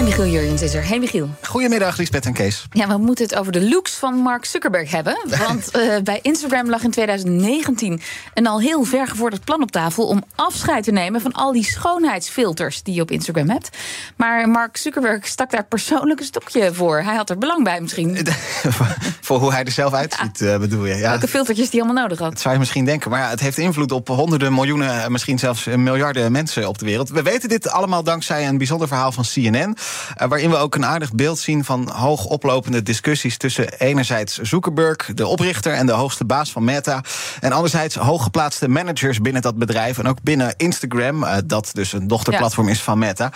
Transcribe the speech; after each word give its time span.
En 0.00 0.06
Michiel 0.06 0.26
Jurjens 0.26 0.62
is 0.62 0.74
er. 0.74 0.86
Hey 0.86 0.98
Michiel. 0.98 1.28
Goedemiddag, 1.42 1.96
Lisbeth 1.96 2.26
en 2.26 2.32
Kees. 2.32 2.66
Ja, 2.72 2.88
we 2.88 2.96
moeten 2.96 3.24
het 3.24 3.34
over 3.36 3.52
de 3.52 3.68
looks 3.68 3.94
van 3.94 4.14
Mark 4.14 4.44
Zuckerberg 4.44 4.90
hebben. 4.90 5.18
Want 5.48 5.76
uh, 5.76 5.98
bij 6.02 6.18
Instagram 6.22 6.70
lag 6.70 6.82
in 6.82 6.90
2019 6.90 8.00
een 8.34 8.46
al 8.46 8.60
heel 8.60 8.84
vergevorderd 8.84 9.44
plan 9.44 9.62
op 9.62 9.70
tafel 9.70 10.06
om 10.06 10.24
afscheid 10.34 10.84
te 10.84 10.90
nemen 10.90 11.20
van 11.20 11.32
al 11.32 11.52
die 11.52 11.64
schoonheidsfilters 11.64 12.82
die 12.82 12.94
je 12.94 13.00
op 13.00 13.10
Instagram 13.10 13.50
hebt. 13.50 13.76
Maar 14.16 14.48
Mark 14.48 14.76
Zuckerberg 14.76 15.26
stak 15.26 15.50
daar 15.50 15.64
persoonlijk 15.64 16.20
een 16.20 16.26
stokje 16.26 16.74
voor. 16.74 17.02
Hij 17.02 17.16
had 17.16 17.30
er 17.30 17.38
belang 17.38 17.64
bij 17.64 17.80
misschien. 17.80 18.18
voor 19.20 19.38
hoe 19.38 19.52
hij 19.52 19.64
er 19.64 19.72
zelf 19.72 19.92
uitziet, 19.92 20.38
ja. 20.38 20.58
bedoel 20.58 20.86
je? 20.86 20.94
Ja. 20.94 21.08
Welke 21.08 21.28
filtertjes 21.28 21.70
die 21.70 21.82
allemaal 21.82 22.02
nodig 22.02 22.18
had. 22.18 22.30
Dat 22.30 22.40
zou 22.40 22.54
je 22.54 22.60
misschien 22.60 22.84
denken. 22.84 23.10
Maar 23.10 23.20
ja, 23.20 23.28
het 23.28 23.40
heeft 23.40 23.58
invloed 23.58 23.92
op 23.92 24.08
honderden 24.08 24.54
miljoenen, 24.54 25.12
misschien 25.12 25.38
zelfs 25.38 25.64
miljarden 25.64 26.32
mensen 26.32 26.68
op 26.68 26.78
de 26.78 26.84
wereld. 26.84 27.08
We 27.10 27.22
weten 27.22 27.48
dit 27.48 27.68
allemaal 27.68 28.02
dankzij 28.02 28.48
een 28.48 28.58
bijzonder 28.58 28.88
verhaal 28.88 29.12
van 29.12 29.24
CNN. 29.24 29.76
Uh, 30.22 30.28
waarin 30.28 30.50
we 30.50 30.56
ook 30.56 30.74
een 30.74 30.86
aardig 30.86 31.12
beeld 31.12 31.38
zien 31.38 31.64
van 31.64 31.90
hoog 31.90 32.24
oplopende 32.24 32.82
discussies 32.82 33.36
tussen 33.36 33.72
enerzijds 33.78 34.38
Zuckerberg, 34.38 35.10
de 35.14 35.26
oprichter 35.26 35.72
en 35.72 35.86
de 35.86 35.92
hoogste 35.92 36.24
baas 36.24 36.52
van 36.52 36.64
Meta, 36.64 37.04
en 37.40 37.52
anderzijds 37.52 37.94
hooggeplaatste 37.94 38.68
managers 38.68 39.20
binnen 39.20 39.42
dat 39.42 39.56
bedrijf 39.56 39.98
en 39.98 40.08
ook 40.08 40.22
binnen 40.22 40.54
Instagram, 40.56 41.22
uh, 41.22 41.36
dat 41.44 41.70
dus 41.72 41.92
een 41.92 42.08
dochterplatform 42.08 42.66
ja. 42.66 42.72
is 42.72 42.82
van 42.82 42.98
Meta. 42.98 43.32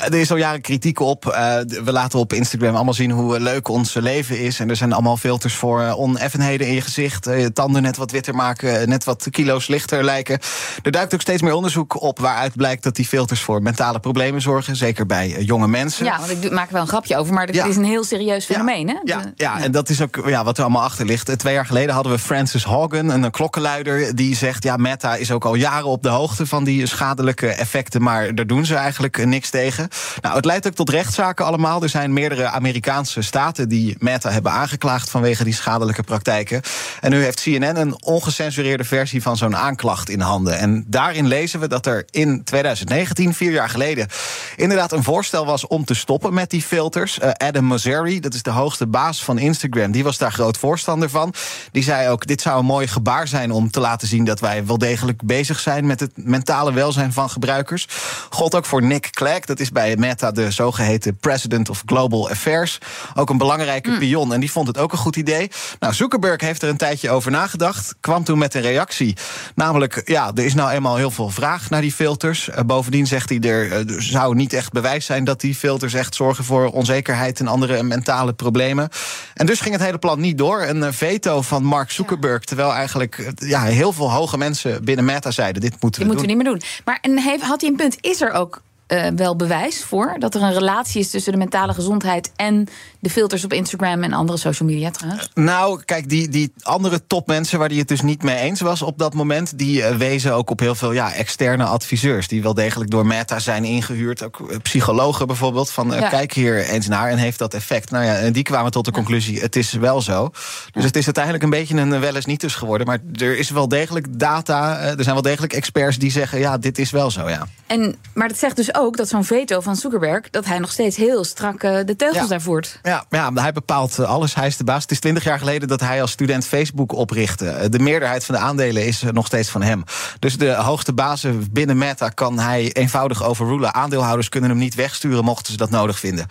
Uh, 0.00 0.04
er 0.04 0.14
is 0.14 0.30
al 0.30 0.36
jaren 0.36 0.60
kritiek 0.60 1.00
op. 1.00 1.24
we 1.24 1.92
laten 1.92 2.18
op 2.18 2.32
Instagram 2.32 2.74
allemaal 2.74 2.94
zien 2.94 3.10
hoe 3.10 3.40
leuk 3.40 3.68
ons 3.68 3.94
leven 3.94 4.38
is 4.40 4.60
en 4.60 4.70
er 4.70 4.76
zijn 4.76 4.92
allemaal 4.92 5.16
filters 5.16 5.54
voor 5.54 5.80
oneffenheden 5.80 6.66
in 6.66 6.74
je 6.74 6.80
gezicht, 6.80 7.24
je 7.24 7.52
tanden 7.52 7.82
net 7.82 7.96
wat 7.96 8.10
witter 8.10 8.34
maken, 8.34 8.88
net 8.88 9.04
wat 9.04 9.26
kilo's 9.30 9.66
lichter 9.66 10.04
lijken. 10.04 10.38
Er 10.82 10.90
duikt 10.90 11.14
ook 11.14 11.20
steeds 11.20 11.42
meer 11.42 11.52
onderzoek 11.52 12.02
op 12.02 12.18
waaruit 12.18 12.56
blijkt 12.56 12.82
dat 12.82 12.96
die 12.96 13.06
filters 13.06 13.40
voor 13.40 13.62
mentale 13.62 14.00
problemen 14.00 14.40
zorgen, 14.40 14.76
zeker 14.76 15.06
bij 15.06 15.28
jonge 15.28 15.68
mensen. 15.68 15.83
Ja, 15.90 16.18
want 16.18 16.30
ik 16.30 16.50
maak 16.50 16.66
er 16.66 16.72
wel 16.72 16.82
een 16.82 16.88
grapje 16.88 17.16
over, 17.16 17.34
maar 17.34 17.54
ja. 17.54 17.64
is 17.64 17.76
een 17.76 17.84
heel 17.84 18.04
serieus 18.04 18.44
fenomeen. 18.44 18.86
Ja, 18.86 18.94
hè? 18.94 19.00
Ja, 19.04 19.32
ja, 19.36 19.62
en 19.62 19.72
dat 19.72 19.88
is 19.88 20.00
ook 20.00 20.22
ja, 20.26 20.44
wat 20.44 20.56
er 20.56 20.62
allemaal 20.62 20.82
achter 20.82 21.06
ligt. 21.06 21.38
Twee 21.38 21.54
jaar 21.54 21.66
geleden 21.66 21.94
hadden 21.94 22.12
we 22.12 22.18
Francis 22.18 22.64
Hogan, 22.64 23.08
een 23.08 23.30
klokkenluider, 23.30 24.14
die 24.14 24.36
zegt: 24.36 24.62
ja, 24.62 24.76
Meta 24.76 25.14
is 25.14 25.30
ook 25.30 25.44
al 25.44 25.54
jaren 25.54 25.86
op 25.86 26.02
de 26.02 26.08
hoogte 26.08 26.46
van 26.46 26.64
die 26.64 26.86
schadelijke 26.86 27.48
effecten, 27.48 28.02
maar 28.02 28.34
daar 28.34 28.46
doen 28.46 28.66
ze 28.66 28.74
eigenlijk 28.74 29.24
niks 29.24 29.50
tegen. 29.50 29.88
Nou, 30.20 30.36
het 30.36 30.44
leidt 30.44 30.66
ook 30.66 30.74
tot 30.74 30.90
rechtszaken 30.90 31.44
allemaal. 31.44 31.82
Er 31.82 31.88
zijn 31.88 32.12
meerdere 32.12 32.46
Amerikaanse 32.46 33.22
staten 33.22 33.68
die 33.68 33.96
Meta 33.98 34.30
hebben 34.30 34.52
aangeklaagd 34.52 35.10
vanwege 35.10 35.44
die 35.44 35.54
schadelijke 35.54 36.02
praktijken. 36.02 36.62
En 37.00 37.10
nu 37.10 37.22
heeft 37.22 37.40
CNN 37.40 37.76
een 37.76 38.02
ongecensureerde 38.04 38.84
versie 38.84 39.22
van 39.22 39.36
zo'n 39.36 39.56
aanklacht 39.56 40.08
in 40.08 40.20
handen. 40.20 40.58
En 40.58 40.84
daarin 40.86 41.26
lezen 41.26 41.60
we 41.60 41.68
dat 41.68 41.86
er 41.86 42.04
in 42.10 42.44
2019, 42.44 43.34
vier 43.34 43.52
jaar 43.52 43.68
geleden, 43.68 44.08
inderdaad 44.56 44.92
een 44.92 45.02
voorstel 45.02 45.46
was 45.46 45.66
om 45.74 45.84
te 45.84 45.94
stoppen 45.94 46.34
met 46.34 46.50
die 46.50 46.62
filters. 46.62 47.18
Uh, 47.18 47.30
Adam 47.30 47.64
Mosseri, 47.64 48.20
dat 48.20 48.34
is 48.34 48.42
de 48.42 48.50
hoogste 48.50 48.86
baas 48.86 49.24
van 49.24 49.38
Instagram, 49.38 49.92
die 49.92 50.04
was 50.04 50.18
daar 50.18 50.32
groot 50.32 50.58
voorstander 50.58 51.10
van. 51.10 51.34
Die 51.72 51.82
zei 51.82 52.08
ook: 52.08 52.26
dit 52.26 52.40
zou 52.40 52.58
een 52.58 52.64
mooi 52.64 52.86
gebaar 52.86 53.28
zijn 53.28 53.50
om 53.50 53.70
te 53.70 53.80
laten 53.80 54.08
zien 54.08 54.24
dat 54.24 54.40
wij 54.40 54.66
wel 54.66 54.78
degelijk 54.78 55.22
bezig 55.24 55.60
zijn 55.60 55.86
met 55.86 56.00
het 56.00 56.12
mentale 56.14 56.72
welzijn 56.72 57.12
van 57.12 57.30
gebruikers. 57.30 57.86
God 58.30 58.54
ook 58.54 58.64
voor 58.64 58.82
Nick 58.82 59.10
Clegg, 59.10 59.44
dat 59.44 59.60
is 59.60 59.70
bij 59.70 59.96
Meta 59.96 60.30
de 60.30 60.50
zogeheten 60.50 61.16
President 61.16 61.70
of 61.70 61.82
Global 61.86 62.30
Affairs. 62.30 62.78
Ook 63.14 63.30
een 63.30 63.38
belangrijke 63.38 63.90
mm. 63.90 63.98
pion. 63.98 64.32
En 64.32 64.40
die 64.40 64.50
vond 64.50 64.66
het 64.66 64.78
ook 64.78 64.92
een 64.92 64.98
goed 64.98 65.16
idee. 65.16 65.50
Nou, 65.78 65.94
Zuckerberg 65.94 66.40
heeft 66.40 66.62
er 66.62 66.68
een 66.68 66.76
tijdje 66.76 67.10
over 67.10 67.30
nagedacht. 67.30 67.94
Kwam 68.00 68.24
toen 68.24 68.38
met 68.38 68.54
een 68.54 68.62
reactie. 68.62 69.16
Namelijk, 69.54 70.02
ja, 70.04 70.30
er 70.34 70.44
is 70.44 70.54
nou 70.54 70.70
eenmaal 70.70 70.96
heel 70.96 71.10
veel 71.10 71.30
vraag 71.30 71.70
naar 71.70 71.80
die 71.80 71.92
filters. 71.92 72.48
Uh, 72.48 72.60
bovendien 72.66 73.06
zegt 73.06 73.28
hij, 73.28 73.40
er 73.40 73.86
uh, 73.86 73.98
zou 73.98 74.34
niet 74.34 74.52
echt 74.52 74.72
bewijs 74.72 75.06
zijn 75.06 75.24
dat 75.24 75.40
die 75.40 75.56
filters 75.64 75.94
echt 75.94 76.14
zorgen 76.14 76.44
voor 76.44 76.66
onzekerheid 76.70 77.40
en 77.40 77.46
andere 77.46 77.82
mentale 77.82 78.32
problemen. 78.32 78.88
En 79.34 79.46
dus 79.46 79.60
ging 79.60 79.74
het 79.74 79.84
hele 79.84 79.98
plan 79.98 80.20
niet 80.20 80.38
door. 80.38 80.62
Een 80.62 80.92
veto 80.92 81.42
van 81.42 81.64
Mark 81.64 81.90
Zuckerberg. 81.90 82.40
Ja. 82.40 82.46
Terwijl 82.46 82.72
eigenlijk 82.72 83.32
ja, 83.36 83.62
heel 83.62 83.92
veel 83.92 84.10
hoge 84.10 84.38
mensen 84.38 84.84
binnen 84.84 85.04
Meta 85.04 85.30
zeiden: 85.30 85.60
dit 85.60 85.80
moeten 85.80 86.02
we 86.02 86.08
dit 86.08 86.16
doen. 86.18 86.26
moeten 86.26 86.26
we 86.26 86.52
niet 86.52 86.62
meer 86.62 86.70
doen. 86.74 86.82
Maar 86.84 86.98
en 87.00 87.18
heeft, 87.18 87.42
had 87.42 87.60
hij 87.60 87.70
een 87.70 87.76
punt? 87.76 87.96
Is 88.00 88.20
er 88.20 88.32
ook 88.32 88.62
uh, 88.94 89.06
wel 89.16 89.36
bewijs 89.36 89.84
voor 89.84 90.16
dat 90.18 90.34
er 90.34 90.42
een 90.42 90.52
relatie 90.52 91.00
is 91.00 91.10
tussen 91.10 91.32
de 91.32 91.38
mentale 91.38 91.74
gezondheid 91.74 92.32
en 92.36 92.68
de 93.00 93.10
filters 93.10 93.44
op 93.44 93.52
Instagram 93.52 94.02
en 94.02 94.12
andere 94.12 94.38
social 94.38 94.68
media 94.68 94.90
trouwens? 94.90 95.30
Nou, 95.34 95.82
kijk, 95.84 96.08
die, 96.08 96.28
die 96.28 96.52
andere 96.62 97.06
topmensen 97.06 97.58
waar 97.58 97.68
die 97.68 97.78
het 97.78 97.88
dus 97.88 98.00
niet 98.00 98.22
mee 98.22 98.36
eens 98.36 98.60
was 98.60 98.82
op 98.82 98.98
dat 98.98 99.14
moment, 99.14 99.58
die 99.58 99.78
uh, 99.78 99.90
wezen 99.96 100.34
ook 100.34 100.50
op 100.50 100.60
heel 100.60 100.74
veel 100.74 100.92
ja, 100.92 101.12
externe 101.12 101.64
adviseurs. 101.64 102.28
Die 102.28 102.42
wel 102.42 102.54
degelijk 102.54 102.90
door 102.90 103.06
Meta 103.06 103.38
zijn 103.38 103.64
ingehuurd. 103.64 104.22
Ook 104.22 104.62
psychologen 104.62 105.26
bijvoorbeeld. 105.26 105.70
Van 105.70 105.90
ja. 105.90 106.08
kijk 106.08 106.32
hier 106.32 106.64
eens 106.68 106.88
naar 106.88 107.10
en 107.10 107.18
heeft 107.18 107.38
dat 107.38 107.54
effect. 107.54 107.90
Nou 107.90 108.04
ja, 108.04 108.14
en 108.14 108.32
die 108.32 108.42
kwamen 108.42 108.70
tot 108.70 108.84
de 108.84 108.92
conclusie: 108.92 109.40
het 109.40 109.56
is 109.56 109.72
wel 109.72 110.02
zo. 110.02 110.30
Dus 110.72 110.84
het 110.84 110.96
is 110.96 111.04
uiteindelijk 111.04 111.44
een 111.44 111.50
beetje 111.50 111.76
een 111.76 112.00
wel 112.00 112.14
eens 112.14 112.24
niet 112.24 112.40
dus 112.40 112.54
geworden. 112.54 112.86
Maar 112.86 112.98
er 113.12 113.38
is 113.38 113.50
wel 113.50 113.68
degelijk 113.68 114.18
data. 114.18 114.78
er 114.80 115.02
zijn 115.02 115.14
wel 115.14 115.22
degelijk 115.22 115.52
experts 115.52 115.98
die 115.98 116.10
zeggen: 116.10 116.38
ja, 116.38 116.58
dit 116.58 116.78
is 116.78 116.90
wel 116.90 117.10
zo. 117.10 117.28
Ja. 117.28 117.46
En, 117.74 117.96
maar 118.12 118.28
dat 118.28 118.38
zegt 118.38 118.56
dus 118.56 118.74
ook 118.74 118.96
dat 118.96 119.08
zo'n 119.08 119.24
veto 119.24 119.60
van 119.60 119.76
Zuckerberg, 119.76 120.30
dat 120.30 120.44
hij 120.44 120.58
nog 120.58 120.72
steeds 120.72 120.96
heel 120.96 121.24
strak 121.24 121.60
de 121.60 121.94
teugels 121.96 122.22
ja. 122.22 122.28
daar 122.28 122.40
voert. 122.40 122.78
Ja, 122.82 123.04
ja, 123.10 123.32
hij 123.34 123.52
bepaalt 123.52 123.98
alles. 123.98 124.34
Hij 124.34 124.46
is 124.46 124.56
de 124.56 124.64
baas. 124.64 124.82
Het 124.82 124.90
is 124.90 125.00
twintig 125.00 125.24
jaar 125.24 125.38
geleden 125.38 125.68
dat 125.68 125.80
hij 125.80 126.00
als 126.00 126.10
student 126.10 126.46
Facebook 126.46 126.92
oprichtte. 126.92 127.66
De 127.70 127.78
meerderheid 127.78 128.24
van 128.24 128.34
de 128.34 128.40
aandelen 128.40 128.86
is 128.86 129.02
nog 129.12 129.26
steeds 129.26 129.48
van 129.48 129.62
hem. 129.62 129.84
Dus 130.18 130.38
de 130.38 130.52
hoogste 130.52 130.92
bazen 130.92 131.52
binnen 131.52 131.78
Meta 131.78 132.08
kan 132.08 132.38
hij 132.38 132.72
eenvoudig 132.72 133.24
overrulen. 133.24 133.74
Aandeelhouders 133.74 134.28
kunnen 134.28 134.50
hem 134.50 134.58
niet 134.58 134.74
wegsturen 134.74 135.24
mochten 135.24 135.52
ze 135.52 135.58
dat 135.58 135.70
nodig 135.70 135.98
vinden. 135.98 136.26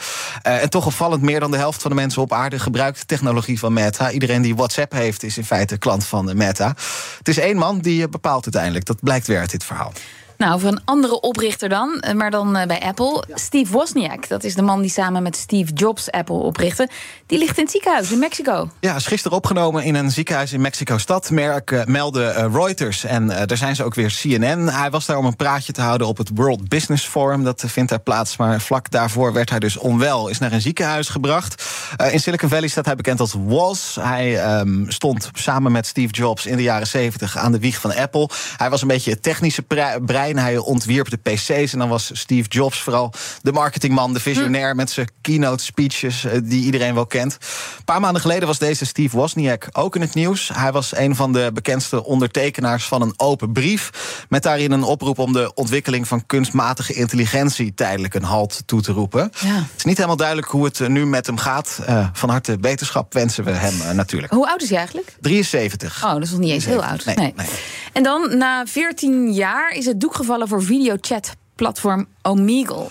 Uh, 0.48 0.62
en 0.62 0.70
toch 0.70 0.86
opvallend, 0.86 1.22
meer 1.22 1.40
dan 1.40 1.52
de 1.52 1.58
helft 1.58 1.82
van 1.82 1.92
de 1.92 1.98
mensen 1.98 2.22
op 2.22 2.34
aarde 2.34 2.60
gebruikt 2.60 3.00
de 3.00 3.06
technologie 3.06 3.60
van 3.60 3.74
Meta. 3.74 4.12
Iedereen 4.12 4.42
die 4.42 4.56
WhatsApp 4.56 4.92
heeft, 4.92 5.24
is 5.24 5.38
in 5.38 5.46
feite 5.46 5.78
klant 5.78 6.06
van 6.06 6.38
Meta. 6.38 6.76
Het 7.18 7.28
is 7.28 7.38
één 7.38 7.58
man 7.58 7.80
die 7.80 8.10
bepaalt 8.10 8.44
uiteindelijk. 8.44 8.86
Dat 8.86 8.98
blijkt 9.00 9.28
weer 9.28 9.40
uit 9.40 9.52
dit 9.52 9.64
verhaal. 9.64 9.92
Nou, 10.38 10.60
voor 10.60 10.70
een 10.70 10.82
andere 10.86 11.20
oprichter 11.20 11.70
dan, 11.70 12.04
maar 12.16 12.32
dan 12.32 12.52
bij 12.52 12.82
Apple. 12.82 13.24
Steve 13.34 13.72
Wozniak, 13.72 14.28
dat 14.28 14.44
is 14.44 14.56
de 14.56 14.62
man 14.62 14.82
die 14.82 14.92
samen 14.92 15.24
met 15.24 15.36
Steve 15.36 15.74
Jobs 15.74 16.12
Apple 16.12 16.36
oprichtte. 16.36 16.90
Die 17.26 17.38
ligt 17.38 17.58
in 17.58 17.64
het 17.64 17.72
ziekenhuis 17.72 18.12
in 18.12 18.20
Mexico. 18.20 18.70
Ja, 18.80 18.96
is 18.96 19.06
gisteren 19.06 19.38
opgenomen 19.38 19.84
in 19.84 19.96
een 19.96 20.12
ziekenhuis 20.12 20.54
in 20.54 20.62
Mexico-stad. 20.62 21.30
Merk 21.30 21.72
uh, 21.72 21.86
meldde 21.86 22.34
uh, 22.38 22.54
Reuters. 22.54 23.04
En 23.04 23.24
uh, 23.24 23.42
daar 23.46 23.58
zijn 23.58 23.76
ze 23.76 23.84
ook 23.84 23.94
weer 23.94 24.18
CNN. 24.22 24.68
Hij 24.68 24.90
was 24.90 25.06
daar 25.06 25.18
om 25.18 25.26
een 25.26 25.36
praatje 25.36 25.74
te 25.74 25.82
houden 25.82 26.08
op 26.08 26.18
het 26.18 26.30
World 26.34 26.70
Business 26.70 27.06
Forum. 27.06 27.44
Dat 27.44 27.64
vindt 27.68 27.90
daar 27.90 28.00
plaats. 28.00 28.38
Maar 28.38 28.62
vlak 28.62 28.92
daarvoor 28.92 29.34
werd 29.34 29.50
hij 29.50 29.60
dus 29.60 29.78
onwel. 29.78 30.28
Is 30.28 30.40
naar 30.40 30.52
een 30.52 30.62
ziekenhuis 30.62 31.10
gebracht. 31.10 31.64
in 32.12 32.20
Silicon 32.20 32.50
Valley 32.50 32.68
staat 32.68 32.86
hij 32.86 32.96
bekend 32.96 33.20
als 33.20 33.34
Woz. 33.34 33.96
Hij 33.96 34.60
um, 34.60 34.86
stond 34.92 35.30
samen 35.34 35.72
met 35.72 35.86
Steve 35.86 36.14
Jobs 36.14 36.46
in 36.46 36.56
de 36.56 36.64
jaren 36.64 36.88
70 36.88 37.38
aan 37.38 37.52
de 37.52 37.60
wieg 37.60 37.80
van 37.80 37.96
Apple. 37.96 38.30
Hij 38.58 38.70
was 38.70 38.82
een 38.82 38.88
beetje 38.88 39.12
het 39.12 39.24
technische 39.24 39.62
brein. 39.62 40.23
Hij 40.32 40.58
ontwierp 40.58 41.10
de 41.10 41.18
PC's. 41.18 41.74
En 41.74 41.80
dan 41.80 41.90
was 41.90 42.10
Steve 42.14 42.50
Jobs 42.50 42.82
vooral 42.82 43.14
de 43.42 43.52
marketingman, 43.52 44.14
de 44.14 44.20
visionair 44.20 44.70
hm. 44.70 44.76
met 44.76 44.90
zijn 44.90 45.10
keynote 45.22 45.64
speeches 45.64 46.26
die 46.44 46.64
iedereen 46.64 46.94
wel 46.94 47.06
kent. 47.06 47.38
Een 47.78 47.84
paar 47.84 48.00
maanden 48.00 48.22
geleden 48.22 48.48
was 48.48 48.58
deze 48.58 48.86
Steve 48.86 49.18
Wozniak 49.18 49.68
ook 49.72 49.96
in 49.96 50.02
het 50.02 50.14
nieuws. 50.14 50.52
Hij 50.54 50.72
was 50.72 50.96
een 50.96 51.16
van 51.16 51.34
de 51.34 51.52
bekendste 51.54 52.04
ondertekenaars 52.04 52.86
van 52.86 53.02
een 53.02 53.14
open 53.18 53.52
brief. 53.52 53.90
Met 54.30 54.44
daarin 54.44 54.72
een 54.72 54.84
oproep 54.84 55.20
om 55.20 55.34
de 55.34 55.52
ontwikkeling 55.54 56.08
van 56.08 56.26
kunstmatige 56.26 56.94
intelligentie 56.94 57.74
tijdelijk 57.74 58.14
een 58.14 58.24
halt 58.24 58.64
toe 58.66 58.82
te 58.82 58.92
roepen. 58.92 59.32
Ja. 59.40 59.56
Het 59.56 59.66
is 59.78 59.84
niet 59.84 59.96
helemaal 59.96 60.18
duidelijk 60.18 60.48
hoe 60.48 60.66
het 60.66 60.88
nu 60.88 61.06
met 61.06 61.26
hem 61.26 61.38
gaat. 61.38 61.80
Uh, 61.90 62.08
van 62.14 62.30
harte 62.30 62.58
wetenschap 62.62 63.14
wensen 63.14 63.44
we 63.44 63.52
hem 63.52 63.74
uh, 63.82 63.92
natuurlijk. 63.92 64.34
Hoe 64.34 64.48
oud 64.48 64.62
is 64.62 64.70
hij 64.70 64.78
eigenlijk? 64.78 65.16
73. 65.22 66.04
Oh, 66.04 66.14
dat 66.14 66.22
is 66.22 66.32
nog 66.32 66.40
niet 66.40 66.52
eens 66.52 66.64
73. 66.64 66.66
heel 66.66 66.84
oud. 66.84 67.06
Nee, 67.06 67.16
nee. 67.16 67.46
nee. 67.48 67.60
En 67.94 68.04
dan, 68.04 68.38
na 68.38 68.66
14 68.66 69.34
jaar, 69.34 69.72
is 69.72 69.86
het 69.86 70.00
doek 70.00 70.13
gevallen 70.16 70.48
voor 70.48 70.64
videochat 70.64 71.36
platform 71.56 72.08
Omegle. 72.22 72.88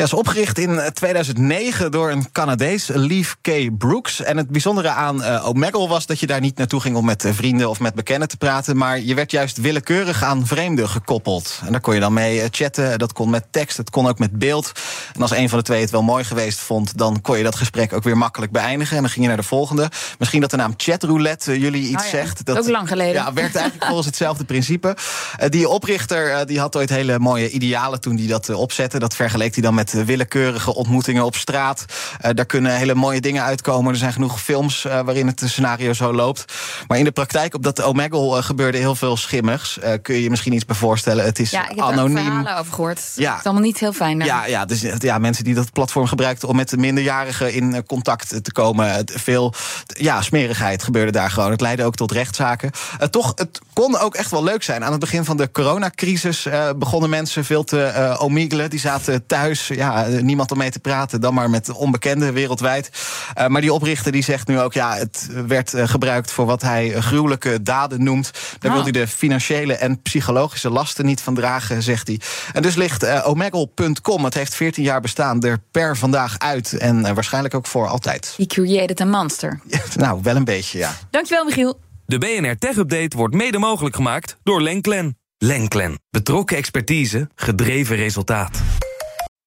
Ja, 0.00 0.06
is 0.06 0.12
opgericht 0.12 0.58
in 0.58 0.80
2009 0.92 1.90
door 1.90 2.10
een 2.10 2.32
Canadees, 2.32 2.86
Leaf 2.86 3.36
K. 3.40 3.78
Brooks. 3.78 4.22
En 4.22 4.36
het 4.36 4.48
bijzondere 4.48 4.88
aan 4.88 5.20
uh, 5.20 5.48
Omegle 5.48 5.88
was 5.88 6.06
dat 6.06 6.20
je 6.20 6.26
daar 6.26 6.40
niet 6.40 6.56
naartoe 6.56 6.80
ging 6.80 6.96
om 6.96 7.04
met 7.04 7.24
uh, 7.24 7.32
vrienden 7.32 7.68
of 7.68 7.80
met 7.80 7.94
bekenden 7.94 8.28
te 8.28 8.36
praten. 8.36 8.76
Maar 8.76 9.00
je 9.00 9.14
werd 9.14 9.30
juist 9.30 9.60
willekeurig 9.60 10.22
aan 10.22 10.46
vreemden 10.46 10.88
gekoppeld. 10.88 11.60
En 11.64 11.72
daar 11.72 11.80
kon 11.80 11.94
je 11.94 12.00
dan 12.00 12.12
mee 12.12 12.48
chatten. 12.50 12.98
Dat 12.98 13.12
kon 13.12 13.30
met 13.30 13.44
tekst, 13.50 13.76
het 13.76 13.90
kon 13.90 14.08
ook 14.08 14.18
met 14.18 14.38
beeld. 14.38 14.72
En 15.14 15.22
als 15.22 15.30
een 15.30 15.48
van 15.48 15.58
de 15.58 15.64
twee 15.64 15.80
het 15.80 15.90
wel 15.90 16.02
mooi 16.02 16.24
geweest 16.24 16.58
vond, 16.58 16.98
dan 16.98 17.20
kon 17.20 17.36
je 17.36 17.44
dat 17.44 17.54
gesprek 17.54 17.92
ook 17.92 18.02
weer 18.02 18.18
makkelijk 18.18 18.52
beëindigen. 18.52 18.96
En 18.96 19.02
dan 19.02 19.10
ging 19.10 19.22
je 19.22 19.28
naar 19.28 19.40
de 19.40 19.48
volgende. 19.48 19.88
Misschien 20.18 20.40
dat 20.40 20.50
de 20.50 20.56
naam 20.56 20.74
chatroulette 20.76 21.58
jullie 21.58 21.82
iets 21.82 22.04
Oh 22.04 22.10
ja, 22.10 22.10
zegt. 22.10 22.44
Dat, 22.44 22.58
ook 22.58 22.68
lang 22.68 22.88
geleden. 22.88 23.14
Ja, 23.14 23.32
werkt 23.32 23.54
eigenlijk 23.54 23.84
volgens 23.86 24.06
hetzelfde 24.06 24.44
principe. 24.44 24.96
Uh, 25.40 25.48
die 25.48 25.68
oprichter 25.68 26.30
uh, 26.30 26.40
die 26.44 26.60
had 26.60 26.76
ooit 26.76 26.90
hele 26.90 27.18
mooie 27.18 27.50
idealen 27.50 28.00
toen 28.00 28.16
hij 28.16 28.26
dat 28.26 28.50
opzette. 28.50 28.98
Dat 28.98 29.14
vergeleek 29.14 29.54
hij 29.54 29.62
dan 29.62 29.74
met 29.74 29.89
willekeurige 29.92 30.74
ontmoetingen 30.74 31.24
op 31.24 31.36
straat. 31.36 31.84
Uh, 32.24 32.30
daar 32.34 32.46
kunnen 32.46 32.76
hele 32.76 32.94
mooie 32.94 33.20
dingen 33.20 33.42
uitkomen. 33.42 33.92
Er 33.92 33.98
zijn 33.98 34.12
genoeg 34.12 34.40
films 34.40 34.84
uh, 34.84 35.00
waarin 35.00 35.26
het 35.26 35.42
scenario 35.44 35.92
zo 35.92 36.12
loopt. 36.12 36.44
Maar 36.88 36.98
in 36.98 37.04
de 37.04 37.10
praktijk 37.10 37.54
op 37.54 37.62
dat 37.62 37.82
Omegle 37.82 38.36
uh, 38.36 38.42
gebeurde 38.42 38.78
heel 38.78 38.94
veel 38.94 39.16
schimmigs. 39.16 39.78
Kun 40.02 40.14
je 40.14 40.22
je 40.22 40.30
misschien 40.30 40.52
iets 40.52 40.64
bij 40.64 40.76
voorstellen? 40.76 41.24
Het 41.24 41.38
is 41.38 41.50
ja, 41.50 41.62
ik 41.62 41.76
heb 41.76 41.84
anoniem. 41.84 42.16
er 42.16 42.22
verhalen 42.22 42.56
over 42.58 42.72
gehoord. 42.72 43.00
Ja. 43.14 43.30
Het 43.30 43.38
is 43.38 43.44
allemaal 43.44 43.62
niet 43.62 43.78
heel 43.78 43.92
fijn. 43.92 44.20
Ja, 44.20 44.46
ja, 44.46 44.64
dus 44.64 44.84
ja, 44.98 45.18
mensen 45.18 45.44
die 45.44 45.54
dat 45.54 45.72
platform 45.72 46.06
gebruikten 46.06 46.48
om 46.48 46.56
met 46.56 46.68
de 46.68 46.76
minderjarigen 46.76 47.52
in 47.52 47.86
contact 47.86 48.44
te 48.44 48.52
komen. 48.52 49.04
Veel 49.04 49.54
ja, 49.86 50.22
smerigheid 50.22 50.82
gebeurde 50.82 51.12
daar 51.12 51.30
gewoon. 51.30 51.50
Het 51.50 51.60
leidde 51.60 51.84
ook 51.84 51.94
tot 51.94 52.12
rechtszaken. 52.12 52.70
Toch, 53.10 53.32
het 53.34 53.60
kon 53.72 53.98
ook 53.98 54.14
echt 54.14 54.30
wel 54.30 54.44
leuk 54.44 54.62
zijn. 54.62 54.84
Aan 54.84 54.90
het 54.90 55.00
begin 55.00 55.24
van 55.24 55.36
de 55.36 55.50
coronacrisis 55.50 56.46
begonnen 56.76 57.10
mensen 57.10 57.44
veel 57.44 57.64
te 57.64 58.16
omigelen. 58.18 58.70
Die 58.70 58.80
zaten 58.80 59.26
thuis, 59.26 59.70
ja, 59.80 60.06
niemand 60.06 60.50
om 60.50 60.58
mee 60.58 60.70
te 60.70 60.78
praten. 60.78 61.20
Dan 61.20 61.34
maar 61.34 61.50
met 61.50 61.70
onbekenden 61.70 62.32
wereldwijd. 62.32 62.90
Uh, 63.38 63.46
maar 63.46 63.60
die 63.60 63.72
oprichter 63.72 64.12
die 64.12 64.22
zegt 64.22 64.48
nu 64.48 64.60
ook, 64.60 64.72
ja, 64.72 64.94
het 64.96 65.28
werd 65.46 65.74
uh, 65.74 65.88
gebruikt 65.88 66.32
voor 66.32 66.46
wat 66.46 66.62
hij 66.62 66.90
gruwelijke 66.90 67.62
daden 67.62 68.04
noemt. 68.04 68.30
Daar 68.58 68.70
oh. 68.70 68.76
wil 68.76 68.82
hij 68.82 68.92
de 68.92 69.08
financiële 69.08 69.74
en 69.74 70.02
psychologische 70.02 70.70
lasten 70.70 71.06
niet 71.06 71.20
van 71.20 71.34
dragen, 71.34 71.82
zegt 71.82 72.06
hij. 72.06 72.20
En 72.52 72.62
dus 72.62 72.74
ligt 72.74 73.04
uh, 73.04 73.28
omegle.com, 73.28 74.24
het 74.24 74.34
heeft 74.34 74.54
14 74.54 74.82
jaar 74.82 75.00
bestaan, 75.00 75.42
er 75.42 75.58
per 75.70 75.96
vandaag 75.96 76.38
uit. 76.38 76.72
En 76.72 76.98
uh, 76.98 77.10
waarschijnlijk 77.10 77.54
ook 77.54 77.66
voor 77.66 77.88
altijd. 77.88 78.34
He 78.36 78.46
created 78.46 79.00
a 79.00 79.04
monster. 79.04 79.60
Nou, 79.96 80.20
wel 80.22 80.36
een 80.36 80.44
beetje, 80.44 80.78
ja. 80.78 80.96
Dankjewel, 81.10 81.44
Michiel. 81.44 81.80
De 82.06 82.18
BNR 82.18 82.58
Tech 82.58 82.76
Update 82.76 83.16
wordt 83.16 83.34
mede 83.34 83.58
mogelijk 83.58 83.96
gemaakt 83.96 84.36
door 84.42 84.62
Lenklen. 84.62 85.18
Lenklen. 85.38 86.00
Betrokken 86.10 86.56
expertise, 86.56 87.28
gedreven 87.34 87.96
resultaat. 87.96 88.60